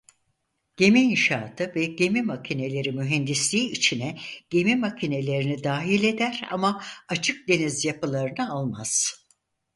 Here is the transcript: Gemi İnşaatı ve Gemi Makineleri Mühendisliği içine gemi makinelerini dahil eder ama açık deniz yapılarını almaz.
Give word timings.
Gemi 0.77 1.01
İnşaatı 1.01 1.75
ve 1.75 1.85
Gemi 1.85 2.21
Makineleri 2.21 2.91
Mühendisliği 2.91 3.71
içine 3.71 4.17
gemi 4.49 4.75
makinelerini 4.75 5.63
dahil 5.63 6.03
eder 6.03 6.41
ama 6.51 6.83
açık 7.09 7.47
deniz 7.47 7.85
yapılarını 7.85 8.51
almaz. 8.51 9.15